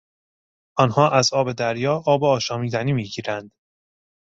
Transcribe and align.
آنها 0.77 1.09
از 1.11 1.33
آب 1.33 1.51
دریا 1.53 2.03
آب 2.05 2.23
آشامیدنی 2.23 2.93
میگیرند. 2.93 3.51